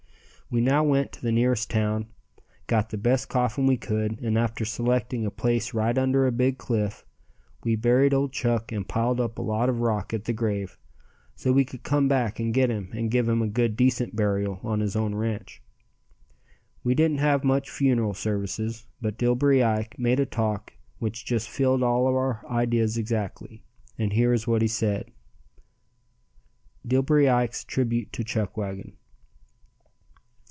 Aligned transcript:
We 0.53 0.59
now 0.59 0.83
went 0.83 1.13
to 1.13 1.21
the 1.21 1.31
nearest 1.31 1.69
town, 1.69 2.07
got 2.67 2.89
the 2.89 2.97
best 2.97 3.29
coffin 3.29 3.67
we 3.67 3.77
could 3.77 4.19
and 4.19 4.37
after 4.37 4.65
selecting 4.65 5.25
a 5.25 5.31
place 5.31 5.73
right 5.73 5.97
under 5.97 6.27
a 6.27 6.31
big 6.33 6.57
cliff, 6.57 7.05
we 7.63 7.77
buried 7.77 8.13
old 8.13 8.33
Chuck 8.33 8.69
and 8.69 8.85
piled 8.85 9.21
up 9.21 9.37
a 9.37 9.41
lot 9.41 9.69
of 9.69 9.79
rock 9.79 10.13
at 10.13 10.25
the 10.25 10.33
grave 10.33 10.77
so 11.37 11.53
we 11.53 11.63
could 11.63 11.83
come 11.83 12.09
back 12.09 12.37
and 12.37 12.53
get 12.53 12.69
him 12.69 12.89
and 12.91 13.09
give 13.09 13.29
him 13.29 13.41
a 13.41 13.47
good 13.47 13.77
decent 13.77 14.13
burial 14.13 14.59
on 14.61 14.81
his 14.81 14.93
own 14.93 15.15
ranch. 15.15 15.61
We 16.83 16.95
didn't 16.95 17.19
have 17.19 17.45
much 17.45 17.69
funeral 17.69 18.13
services, 18.13 18.85
but 19.01 19.17
Dillbery 19.17 19.63
Ike 19.63 19.97
made 19.97 20.19
a 20.19 20.25
talk 20.25 20.73
which 20.99 21.23
just 21.23 21.49
filled 21.49 21.81
all 21.81 22.07
our 22.07 22.45
ideas 22.45 22.97
exactly, 22.97 23.63
and 23.97 24.11
here 24.11 24.33
is 24.33 24.47
what 24.47 24.61
he 24.61 24.67
said: 24.67 25.11
DILLBERY 26.85 27.29
IKE'S 27.29 27.63
TRIBUTE 27.63 28.11
TO 28.11 28.25
CHUCKWAGON. 28.25 28.97